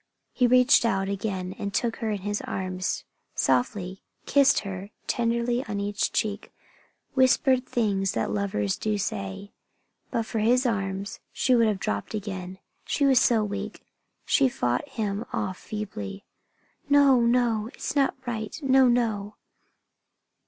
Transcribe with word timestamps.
He 0.33 0.47
reached 0.47 0.83
out 0.83 1.09
again 1.09 1.53
and 1.59 1.71
took 1.71 1.97
her 1.97 2.09
in 2.09 2.21
his 2.21 2.41
arms, 2.41 3.03
softly, 3.35 4.01
kissed 4.25 4.61
her 4.61 4.89
tenderly 5.05 5.63
on 5.65 5.79
each 5.79 6.11
cheek, 6.11 6.51
whispered 7.13 7.67
things 7.67 8.13
that 8.13 8.31
lovers 8.31 8.77
do 8.77 8.97
say. 8.97 9.51
But 10.09 10.25
for 10.25 10.39
his 10.39 10.65
arms 10.65 11.19
she 11.31 11.53
would 11.53 11.67
have 11.67 11.77
dropped 11.77 12.15
again, 12.15 12.57
she 12.83 13.05
was 13.05 13.19
so 13.19 13.43
weak. 13.43 13.85
She 14.25 14.49
fought 14.49 14.89
him 14.89 15.23
off 15.31 15.59
feebly. 15.59 16.25
"No! 16.89 17.19
No! 17.19 17.67
It 17.67 17.77
is 17.77 17.95
not 17.95 18.15
right! 18.25 18.59
No! 18.63 18.87
No!" 18.87 19.35